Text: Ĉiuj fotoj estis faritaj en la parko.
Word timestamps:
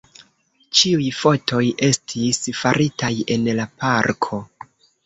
Ĉiuj 0.79 1.09
fotoj 1.17 1.61
estis 1.89 2.43
faritaj 2.63 3.13
en 3.37 3.49
la 3.63 3.71
parko. 3.85 4.43